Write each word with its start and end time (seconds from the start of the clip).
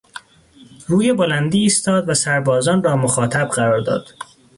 روی 0.87 1.13
بلندی 1.13 1.59
ایستاد 1.61 2.09
و 2.09 2.13
سربازان 2.13 2.83
را 2.83 2.95
مخاطب 2.95 3.47
قرار 3.49 3.81
داد. 3.81 4.09